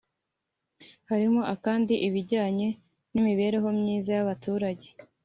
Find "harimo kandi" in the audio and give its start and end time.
1.09-1.93